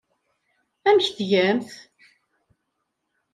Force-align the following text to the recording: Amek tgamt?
Amek 0.87 1.07
tgamt? 1.17 1.69